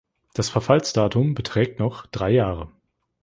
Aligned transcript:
Das 0.33 0.49
Verfallsdatum 0.49 1.35
beträgt 1.35 1.77
noch 1.77 2.07
drei 2.07 2.31
Jahre. 2.31 2.71